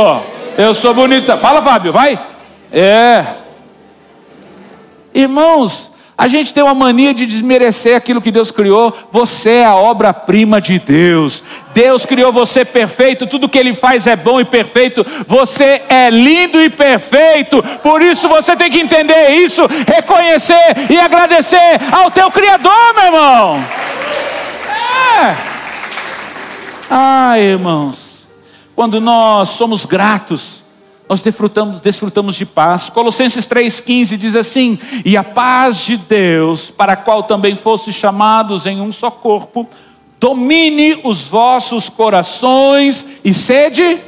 [0.58, 1.36] Eu sou bonita.
[1.36, 2.18] Fala, Fábio, vai.
[2.72, 3.26] É.
[5.14, 8.92] Irmãos, a gente tem uma mania de desmerecer aquilo que Deus criou.
[9.12, 11.44] Você é a obra-prima de Deus.
[11.76, 15.06] Deus criou você perfeito, tudo que Ele faz é bom e perfeito.
[15.28, 17.62] Você é lindo e perfeito.
[17.84, 23.64] Por isso você tem que entender isso, reconhecer e agradecer ao teu Criador, meu irmão.
[25.22, 25.36] É.
[26.90, 28.28] Ah, irmãos,
[28.76, 30.64] quando nós somos gratos,
[31.10, 32.90] nós desfrutamos, desfrutamos de paz.
[32.90, 38.66] Colossenses 3,15 diz assim: E a paz de Deus, para a qual também fosse chamados
[38.66, 39.66] em um só corpo,
[40.20, 44.02] domine os vossos corações e sede,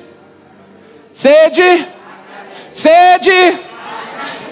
[1.14, 1.88] sede,
[2.74, 3.60] sede,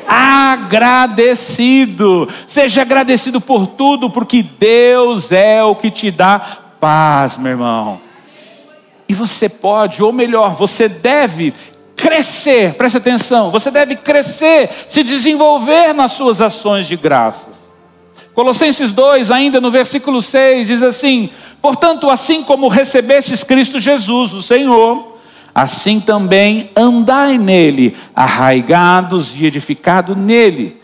[0.07, 2.29] agradecido.
[2.47, 6.39] Seja agradecido por tudo, porque Deus é o que te dá
[6.79, 7.99] paz, meu irmão.
[9.09, 11.53] E você pode, ou melhor, você deve
[11.97, 17.67] crescer, preste atenção, você deve crescer, se desenvolver nas suas ações de graças.
[18.35, 24.43] Colossenses 2, ainda no versículo 6, diz assim: Portanto, assim como recebestes Cristo Jesus, o
[24.43, 25.17] Senhor,
[25.55, 30.79] assim também andai nele, arraigados e edificados nele,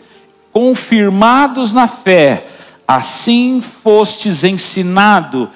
[0.52, 2.48] confirmados na fé,
[2.88, 5.48] assim fostes ensinado,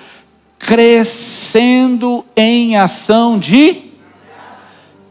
[0.59, 3.86] crescendo em ação de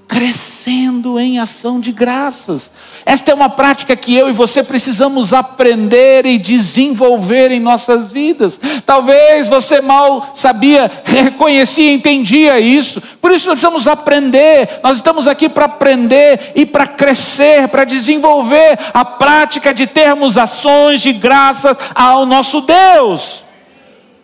[0.09, 2.71] crescendo em ação de graças.
[3.05, 8.59] Esta é uma prática que eu e você precisamos aprender e desenvolver em nossas vidas.
[8.85, 13.01] Talvez você mal sabia, reconhecia, entendia isso.
[13.21, 14.81] Por isso nós precisamos aprender.
[14.83, 21.01] Nós estamos aqui para aprender e para crescer, para desenvolver a prática de termos ações
[21.03, 23.45] de graças ao nosso Deus.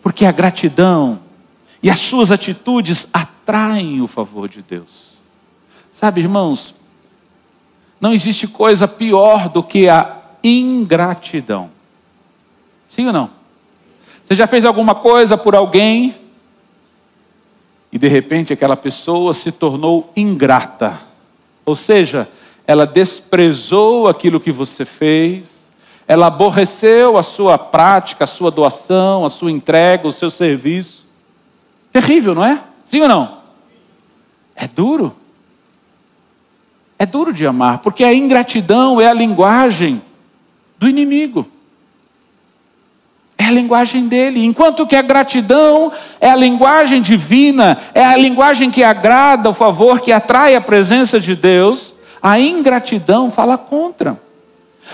[0.01, 1.19] Porque a gratidão
[1.81, 5.12] e as suas atitudes atraem o favor de Deus.
[5.93, 6.73] Sabe, irmãos,
[8.01, 11.69] não existe coisa pior do que a ingratidão.
[12.89, 13.29] Sim ou não?
[14.25, 16.15] Você já fez alguma coisa por alguém
[17.91, 20.99] e de repente aquela pessoa se tornou ingrata.
[21.63, 22.27] Ou seja,
[22.65, 25.69] ela desprezou aquilo que você fez,
[26.07, 31.05] ela aborreceu a sua prática, a sua doação, a sua entrega, o seu serviço.
[31.91, 32.63] Terrível, não é?
[32.83, 33.37] Sim ou não?
[34.55, 35.15] É duro.
[36.97, 40.01] É duro de amar, porque a ingratidão é a linguagem
[40.77, 41.47] do inimigo.
[43.37, 44.45] É a linguagem dele.
[44.45, 49.99] Enquanto que a gratidão é a linguagem divina, é a linguagem que agrada o favor,
[49.99, 54.17] que atrai a presença de Deus, a ingratidão fala contra.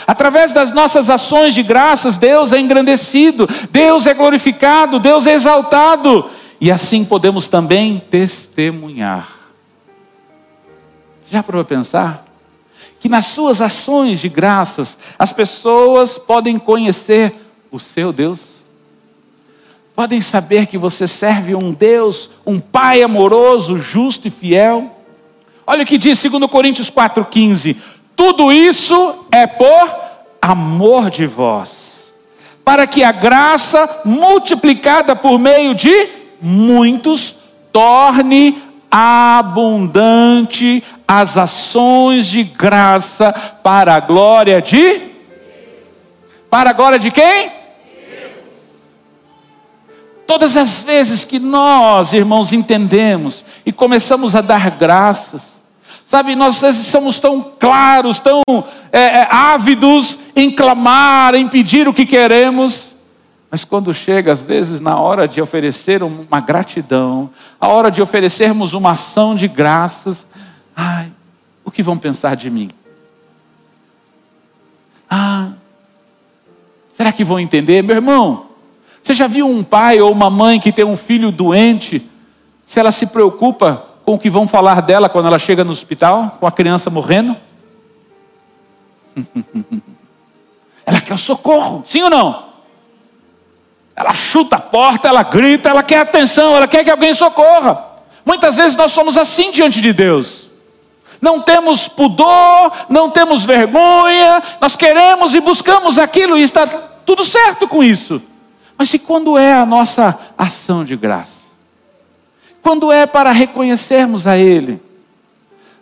[0.07, 6.30] Através das nossas ações de graças, Deus é engrandecido, Deus é glorificado, Deus é exaltado,
[6.61, 9.38] e assim podemos também testemunhar.
[11.32, 12.25] Já parou para pensar?
[12.99, 17.34] Que nas suas ações de graças, as pessoas podem conhecer
[17.71, 18.63] o seu Deus,
[19.95, 24.95] podem saber que você serve um Deus, um Pai amoroso, justo e fiel.
[25.67, 27.77] Olha o que diz 2 Coríntios 4,15:
[28.19, 29.89] tudo isso é por
[30.41, 32.13] amor de vós,
[32.65, 36.09] para que a graça multiplicada por meio de
[36.41, 37.38] muitos
[37.71, 38.61] torne
[38.91, 43.31] abundante as ações de graça
[43.63, 45.09] para a glória de
[46.49, 47.51] para a glória de quem?
[50.25, 55.61] Todas as vezes que nós, irmãos, entendemos e começamos a dar graças,
[56.05, 58.43] sabe, nós somos tão claros, tão
[58.91, 62.88] é, é, ávidos em clamar, em pedir o que queremos,
[63.52, 68.74] mas quando chega, às vezes, na hora de oferecer uma gratidão, a hora de oferecermos
[68.74, 70.28] uma ação de graças,
[70.76, 71.12] ai,
[71.66, 72.70] o que vão pensar de mim?
[75.10, 75.50] Ah,
[76.91, 77.82] será que vão entender?
[77.82, 78.50] Meu irmão,
[79.02, 82.08] você já viu um pai ou uma mãe que tem um filho doente,
[82.64, 86.38] se ela se preocupa com o que vão falar dela quando ela chega no hospital,
[86.39, 87.36] com a criança morrendo?
[90.86, 92.49] ela quer socorro, sim ou não?
[94.00, 97.86] Ela chuta a porta, ela grita, ela quer atenção, ela quer que alguém socorra.
[98.26, 100.50] Muitas vezes nós somos assim diante de Deus.
[101.22, 106.66] Não temos pudor, não temos vergonha, nós queremos e buscamos aquilo e está
[107.06, 108.22] tudo certo com isso.
[108.78, 111.50] Mas e quando é a nossa ação de graça?
[112.62, 114.82] Quando é para reconhecermos a Ele?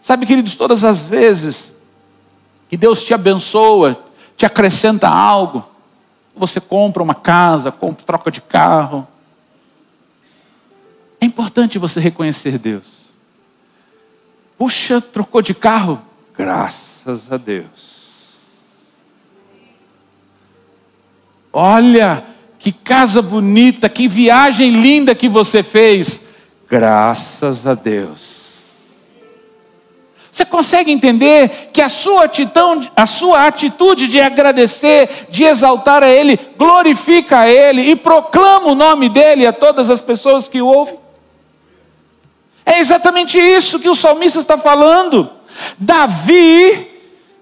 [0.01, 1.71] Sabe, queridos, todas as vezes
[2.67, 3.95] que Deus te abençoa,
[4.35, 5.63] te acrescenta algo,
[6.37, 9.07] você compra uma casa, compra, troca de carro.
[11.19, 13.07] É importante você reconhecer Deus.
[14.57, 16.01] Puxa, trocou de carro?
[16.37, 18.95] Graças a Deus.
[21.51, 22.23] Olha,
[22.59, 26.19] que casa bonita, que viagem linda que você fez.
[26.69, 28.46] Graças a Deus.
[30.37, 36.07] Você consegue entender que a sua, atitude, a sua atitude de agradecer, de exaltar a
[36.07, 40.67] Ele, glorifica a Ele e proclama o nome dEle a todas as pessoas que o
[40.67, 40.99] ouvem?
[42.63, 45.27] É exatamente isso que o salmista está falando.
[45.75, 46.87] Davi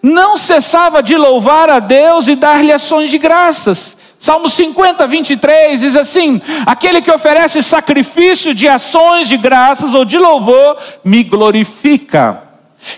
[0.01, 3.97] não cessava de louvar a Deus e dar-lhe ações de graças.
[4.17, 10.17] Salmo 50, 23 diz assim: Aquele que oferece sacrifício de ações de graças ou de
[10.17, 12.44] louvor, me glorifica.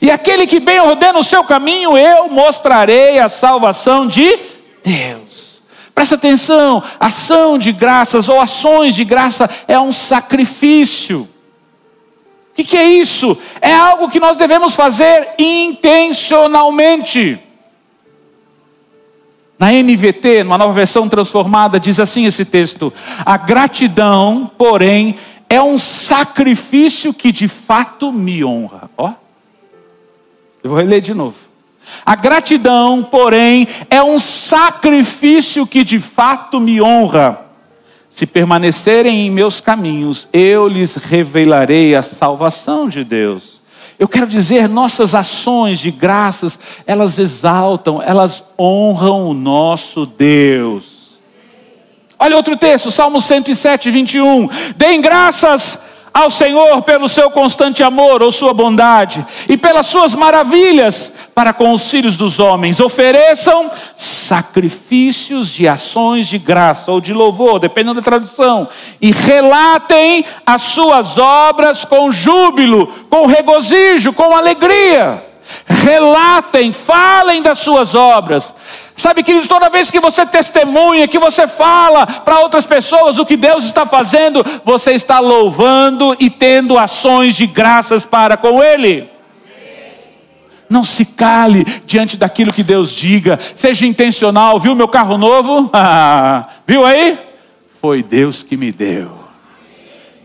[0.02, 4.38] E aquele que bem ordena o seu caminho, eu mostrarei a salvação de
[4.84, 5.62] Deus.
[5.94, 11.28] Presta atenção, ação de graças ou ações de graça é um sacrifício.
[12.52, 13.38] O que, é isso?
[13.62, 17.40] É algo que nós devemos fazer intencionalmente.
[19.60, 22.94] Na NVT, numa nova versão transformada, diz assim esse texto:
[23.26, 25.16] A gratidão, porém,
[25.50, 28.90] é um sacrifício que de fato me honra.
[28.98, 29.14] Ó.
[30.64, 31.36] Eu vou reler de novo.
[32.06, 37.42] A gratidão, porém, é um sacrifício que de fato me honra.
[38.10, 43.62] Se permanecerem em meus caminhos, eu lhes revelarei a salvação de Deus.
[44.00, 51.18] Eu quero dizer, nossas ações de graças, elas exaltam, elas honram o nosso Deus.
[52.20, 54.50] Olha outro texto, Salmo 107, 21.
[54.76, 55.80] Deem graças
[56.14, 61.74] ao Senhor pelo seu constante amor ou sua bondade e pelas suas maravilhas para com
[61.74, 62.80] os filhos dos homens.
[62.80, 68.68] Ofereçam sacrifícios de ações de graça ou de louvor, dependendo da tradução,
[69.02, 75.24] e relatem as suas obras com júbilo, com regozijo, com alegria.
[75.66, 78.54] Relatem, falem das suas obras.
[78.98, 83.38] Sabe, queridos, toda vez que você testemunha, que você fala para outras pessoas o que
[83.38, 89.08] Deus está fazendo, você está louvando e tendo ações de graças para com Ele.
[90.68, 94.60] Não se cale diante daquilo que Deus diga, seja intencional.
[94.60, 95.70] Viu meu carro novo?
[96.66, 97.20] viu aí?
[97.80, 99.17] Foi Deus que me deu.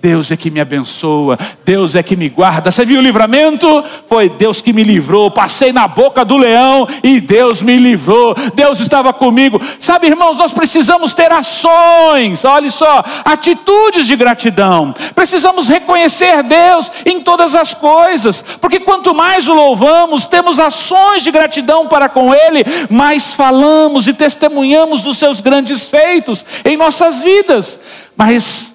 [0.03, 2.73] Deus é que me abençoa, Deus é que me guarda.
[2.73, 3.85] Você viu o livramento?
[4.09, 5.31] Foi Deus que me livrou.
[5.31, 8.35] Passei na boca do leão e Deus me livrou.
[8.53, 9.61] Deus estava comigo.
[9.79, 14.93] Sabe, irmãos, nós precisamos ter ações, olha só, atitudes de gratidão.
[15.15, 21.31] Precisamos reconhecer Deus em todas as coisas, porque quanto mais o louvamos, temos ações de
[21.31, 27.79] gratidão para com Ele, mais falamos e testemunhamos dos seus grandes feitos em nossas vidas.
[28.17, 28.72] Mas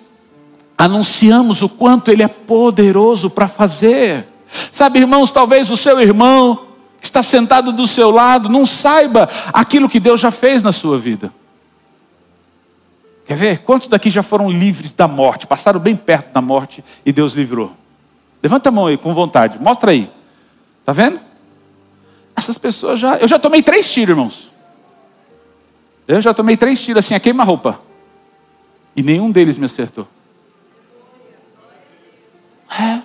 [0.77, 4.27] anunciamos o quanto Ele é poderoso para fazer.
[4.71, 6.67] Sabe, irmãos, talvez o seu irmão
[6.99, 10.97] que está sentado do seu lado não saiba aquilo que Deus já fez na sua
[10.97, 11.31] vida.
[13.25, 13.59] Quer ver?
[13.59, 17.73] Quantos daqui já foram livres da morte, passaram bem perto da morte e Deus livrou?
[18.41, 20.09] Levanta a mão aí com vontade, mostra aí.
[20.85, 21.19] Tá vendo?
[22.35, 23.17] Essas pessoas já.
[23.17, 24.51] Eu já tomei três tiros, irmãos.
[26.07, 27.81] Eu já tomei três tiros assim, a queima-roupa.
[28.95, 30.07] E nenhum deles me acertou.
[32.79, 33.01] É.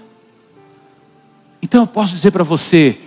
[1.63, 2.99] Então eu posso dizer para você: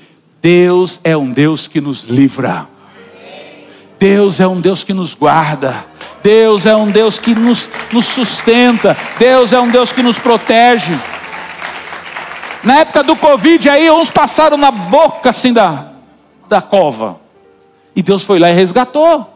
[0.41, 2.68] Deus é um Deus que nos livra.
[3.99, 5.86] Deus é um Deus que nos guarda.
[6.22, 8.97] Deus é um Deus que nos, nos sustenta.
[9.18, 10.97] Deus é um Deus que nos protege.
[12.63, 15.91] Na época do Covid, aí uns passaram na boca assim da,
[16.49, 17.20] da cova.
[17.95, 19.32] E Deus foi lá e resgatou.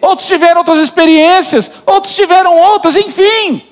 [0.00, 3.62] Outros tiveram outras experiências, outros tiveram outras, enfim.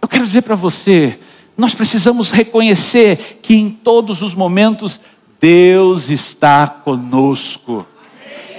[0.00, 1.18] Eu quero dizer para você,
[1.58, 5.00] nós precisamos reconhecer que em todos os momentos
[5.40, 7.84] Deus está conosco.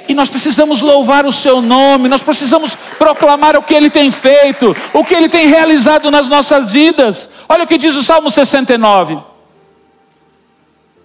[0.10, 4.76] E nós precisamos louvar o seu nome, nós precisamos proclamar o que ele tem feito,
[4.92, 7.30] o que ele tem realizado nas nossas vidas.
[7.48, 9.18] Olha o que diz o Salmo 69.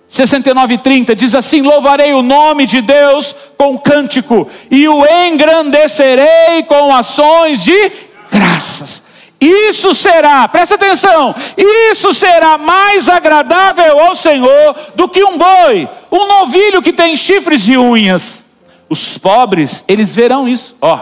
[0.08, 6.92] 69 30 diz assim: Louvarei o nome de Deus com cântico, e o engrandecerei com
[6.92, 7.92] ações de
[8.32, 9.03] graças.
[9.44, 16.26] Isso será, presta atenção, isso será mais agradável ao Senhor do que um boi, um
[16.26, 18.42] novilho que tem chifres e unhas.
[18.88, 21.00] Os pobres, eles verão isso, ó.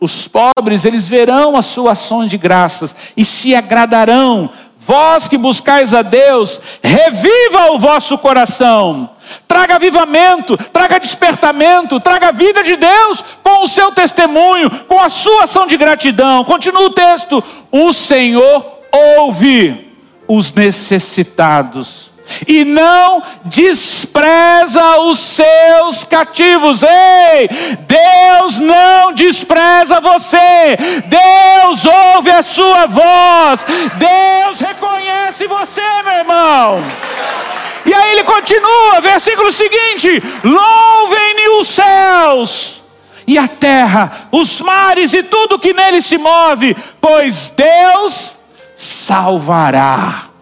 [0.00, 4.48] Os pobres, eles verão a sua ação de graças e se agradarão.
[4.78, 9.10] Vós que buscais a Deus, reviva o vosso coração.
[9.46, 15.08] Traga avivamento, traga despertamento, traga a vida de Deus com o seu testemunho, com a
[15.08, 16.44] sua ação de gratidão.
[16.44, 19.92] Continua o texto: O Senhor ouve
[20.26, 22.13] os necessitados
[22.46, 26.82] e não despreza os seus cativos.
[26.82, 27.48] Ei,
[27.80, 30.76] Deus não despreza você.
[31.06, 33.64] Deus ouve a sua voz.
[33.94, 36.84] Deus reconhece você, meu irmão.
[37.86, 42.82] E aí ele continua, versículo seguinte: Louvem-me os céus
[43.26, 48.38] e a terra, os mares e tudo que nele se move, pois Deus
[48.74, 50.33] salvará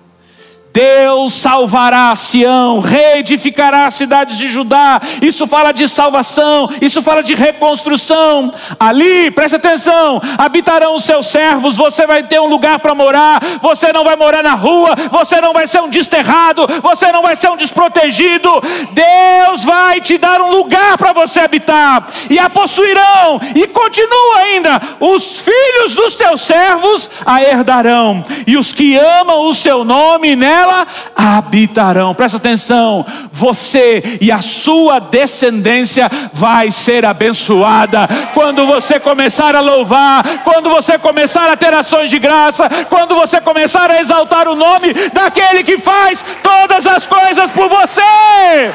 [0.73, 5.01] Deus salvará Sião, reedificará as cidades de Judá.
[5.21, 8.51] Isso fala de salvação, isso fala de reconstrução.
[8.81, 13.93] Ali, preste atenção, habitarão os seus servos, você vai ter um lugar para morar, você
[13.93, 17.51] não vai morar na rua, você não vai ser um desterrado, você não vai ser
[17.51, 18.51] um desprotegido.
[18.93, 24.81] Deus vai te dar um lugar para você habitar, e a possuirão, e continua ainda:
[24.99, 30.62] os filhos dos teus servos a herdarão, e os que amam o seu nome nela
[30.63, 30.87] nela
[31.17, 32.15] habitarão.
[32.15, 40.23] Presta atenção, você e a sua descendência vai ser abençoada quando você começar a louvar,
[40.45, 44.93] quando você começar a ter ações de graça, quando você começar a exaltar o nome
[45.13, 48.73] daquele que faz todas as coisas por você.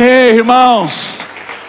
[0.00, 1.10] Ei, irmãos,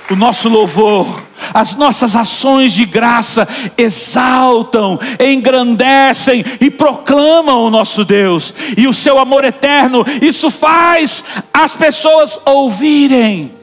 [0.10, 1.22] o nosso louvor
[1.54, 9.18] as nossas ações de graça exaltam, engrandecem e proclamam o nosso Deus e o seu
[9.18, 10.06] amor eterno.
[10.22, 11.24] Isso faz
[11.54, 13.62] as pessoas ouvirem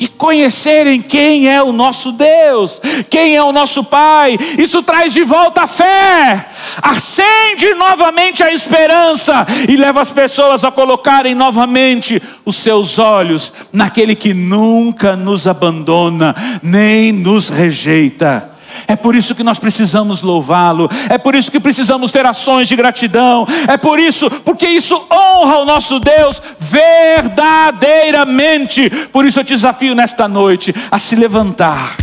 [0.00, 2.80] e conhecerem quem é o nosso Deus,
[3.10, 4.38] quem é o nosso Pai.
[4.58, 6.48] Isso traz de volta a fé,
[6.80, 14.14] acende novamente a esperança e leva as pessoas a colocarem novamente os seus olhos naquele
[14.14, 18.49] que nunca nos abandona, nem nos rejeita.
[18.86, 22.76] É por isso que nós precisamos louvá-lo, é por isso que precisamos ter ações de
[22.76, 28.88] gratidão, é por isso, porque isso honra o nosso Deus verdadeiramente.
[29.12, 31.96] Por isso eu te desafio nesta noite a se levantar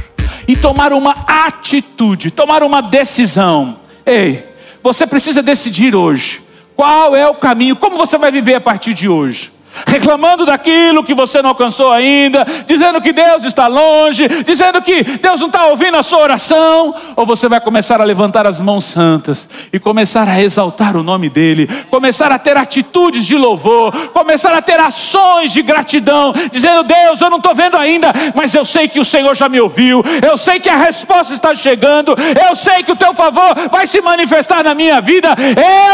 [0.47, 3.78] e tomar uma atitude, tomar uma decisão.
[4.05, 4.47] Ei,
[4.82, 6.41] você precisa decidir hoje
[6.76, 11.13] qual é o caminho, como você vai viver a partir de hoje reclamando daquilo que
[11.13, 15.97] você não alcançou ainda, dizendo que Deus está longe, dizendo que Deus não está ouvindo
[15.97, 20.41] a sua oração, ou você vai começar a levantar as mãos santas e começar a
[20.41, 25.61] exaltar o nome dEle, começar a ter atitudes de louvor, começar a ter ações de
[25.61, 29.49] gratidão, dizendo: Deus, eu não estou vendo ainda, mas eu sei que o Senhor já
[29.49, 32.15] me ouviu, eu sei que a resposta está chegando,
[32.47, 35.30] eu sei que o teu favor vai se manifestar na minha vida,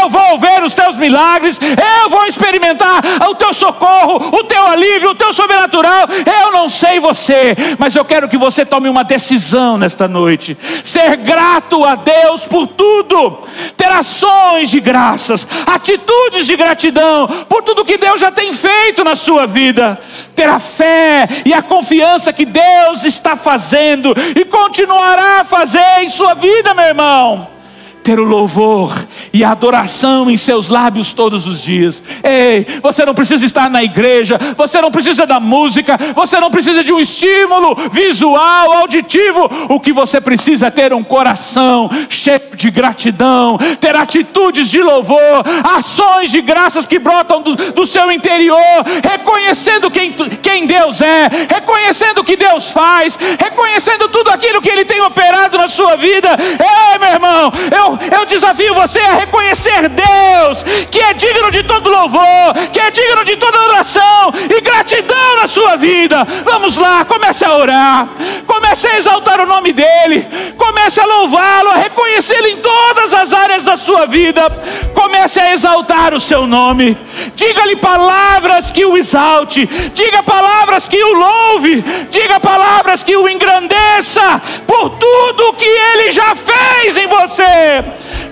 [0.00, 4.66] eu vou ver os teus milagres, eu vou experimentar o teu socorro socorro, o teu
[4.66, 6.08] alívio, o teu sobrenatural.
[6.42, 10.56] Eu não sei você, mas eu quero que você tome uma decisão nesta noite.
[10.82, 13.40] Ser grato a Deus por tudo,
[13.76, 19.16] ter ações de graças, atitudes de gratidão por tudo que Deus já tem feito na
[19.16, 20.00] sua vida.
[20.34, 26.08] Ter a fé e a confiança que Deus está fazendo e continuará a fazer em
[26.08, 27.53] sua vida, meu irmão
[28.04, 32.02] ter o louvor e a adoração em seus lábios todos os dias.
[32.22, 36.84] Ei, você não precisa estar na igreja, você não precisa da música, você não precisa
[36.84, 39.50] de um estímulo visual, auditivo.
[39.70, 45.42] O que você precisa é ter um coração cheio de gratidão, ter atitudes de louvor,
[45.76, 48.60] ações de graças que brotam do, do seu interior,
[49.02, 54.84] reconhecendo quem, quem Deus é, reconhecendo o que Deus faz, reconhecendo tudo aquilo que Ele
[54.84, 56.36] tem operado na sua vida.
[56.38, 61.90] Ei, meu irmão, eu, eu desafio você a reconhecer Deus, que é digno de todo
[61.90, 66.26] louvor, que é digno de toda oração e gratidão na sua vida.
[66.44, 68.08] Vamos lá, comece a orar,
[68.46, 70.26] comece a exaltar o nome dEle,
[70.56, 74.50] comece a louvá-lo, a reconhecê-lo em todas as áreas da sua vida,
[75.24, 76.96] comece a exaltar o seu nome,
[77.34, 84.42] diga-lhe palavras que o exalte, diga palavras que o louve, diga palavras que o engrandeça
[84.66, 87.84] por tudo que ele já fez em você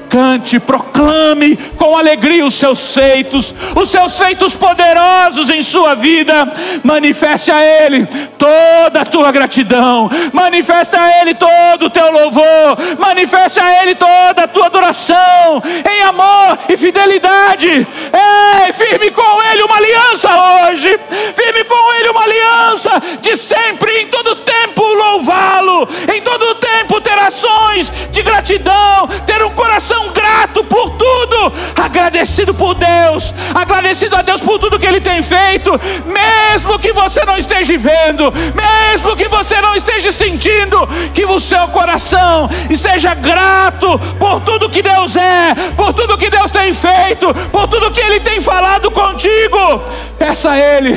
[0.09, 6.53] cante, proclame com alegria os seus feitos, os seus feitos poderosos em sua vida.
[6.83, 13.61] Manifeste a Ele toda a tua gratidão, manifeste a Ele todo o teu louvor, manifeste
[13.61, 17.69] a Ele toda a tua adoração em amor e fidelidade.
[17.69, 20.29] Ei, firme com Ele uma aliança
[20.69, 20.99] hoje,
[21.35, 27.19] firme com Ele uma aliança de sempre, em todo tempo louvá-lo, em todo tempo ter
[27.19, 34.23] ações de gratidão, ter um coração coração grato por tudo, agradecido por Deus, agradecido a
[34.23, 35.73] Deus por tudo que Ele tem feito,
[36.07, 41.67] mesmo que você não esteja vendo, mesmo que você não esteja sentindo, que o seu
[41.69, 47.67] coração seja grato por tudo que Deus é, por tudo que Deus tem feito, por
[47.67, 49.83] tudo que Ele tem falado contigo.
[50.17, 50.97] Peça a Ele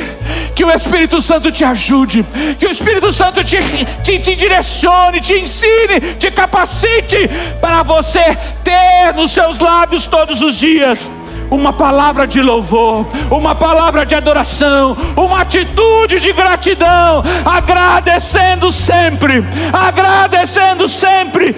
[0.56, 2.24] que o Espírito Santo te ajude,
[2.58, 3.58] que o Espírito Santo te,
[4.02, 7.28] te, te direcione, te ensine, te capacite
[7.60, 8.36] para você
[8.76, 11.10] ter nos seus lábios todos os dias.
[11.48, 20.88] Uma palavra de louvor, uma palavra de adoração, uma atitude de gratidão, agradecendo sempre, agradecendo
[20.88, 21.54] sempre